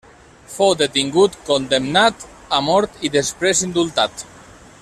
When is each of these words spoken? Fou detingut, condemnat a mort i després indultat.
Fou 0.53 0.71
detingut, 0.79 1.35
condemnat 1.51 2.25
a 2.61 2.65
mort 2.71 2.99
i 3.09 3.15
després 3.21 3.65
indultat. 3.69 4.27